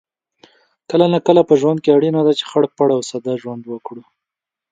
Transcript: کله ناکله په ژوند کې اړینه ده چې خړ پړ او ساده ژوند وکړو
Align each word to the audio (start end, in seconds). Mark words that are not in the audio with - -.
کله 0.89 1.05
ناکله 1.13 1.41
په 1.49 1.53
ژوند 1.61 1.79
کې 1.83 1.93
اړینه 1.97 2.21
ده 2.27 2.33
چې 2.39 2.43
خړ 2.49 2.63
پړ 2.77 2.87
او 2.95 3.01
ساده 3.09 3.33
ژوند 3.41 3.63
وکړو 3.67 4.03